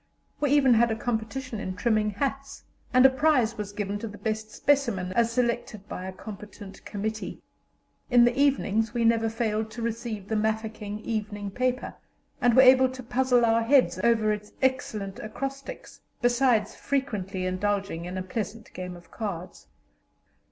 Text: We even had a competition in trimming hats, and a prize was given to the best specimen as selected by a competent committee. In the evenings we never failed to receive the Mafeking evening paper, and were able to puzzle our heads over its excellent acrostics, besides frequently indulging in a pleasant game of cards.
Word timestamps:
We 0.39 0.49
even 0.51 0.73
had 0.73 0.89
a 0.89 0.95
competition 0.95 1.59
in 1.59 1.75
trimming 1.75 2.09
hats, 2.09 2.63
and 2.91 3.05
a 3.05 3.09
prize 3.11 3.55
was 3.55 3.71
given 3.71 3.99
to 3.99 4.07
the 4.07 4.17
best 4.17 4.49
specimen 4.49 5.13
as 5.13 5.31
selected 5.31 5.87
by 5.87 6.05
a 6.07 6.11
competent 6.11 6.83
committee. 6.85 7.39
In 8.09 8.25
the 8.25 8.35
evenings 8.35 8.95
we 8.95 9.05
never 9.05 9.29
failed 9.29 9.69
to 9.69 9.83
receive 9.83 10.27
the 10.27 10.35
Mafeking 10.35 11.01
evening 11.01 11.51
paper, 11.51 11.93
and 12.41 12.55
were 12.55 12.63
able 12.63 12.89
to 12.89 13.03
puzzle 13.03 13.45
our 13.45 13.61
heads 13.61 13.99
over 14.03 14.33
its 14.33 14.53
excellent 14.59 15.19
acrostics, 15.19 16.01
besides 16.19 16.75
frequently 16.75 17.45
indulging 17.45 18.05
in 18.05 18.17
a 18.17 18.23
pleasant 18.23 18.73
game 18.73 18.95
of 18.95 19.11
cards. 19.11 19.67